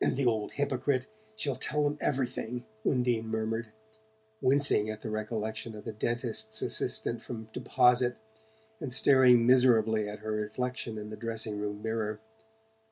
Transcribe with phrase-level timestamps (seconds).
[0.03, 1.05] "The old hypocrite
[1.35, 3.67] she'll tell them everything," Undine murmured,
[4.41, 8.17] wincing at the recollection of the dentist's assistant from Deposit,
[8.79, 12.19] and staring miserably at her reflection in the dressing table mirror.